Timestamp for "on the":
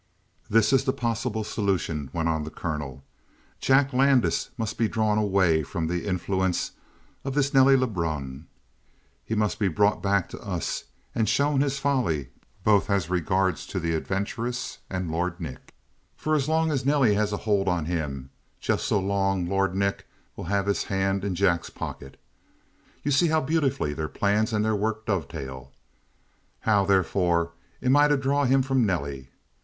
2.27-2.49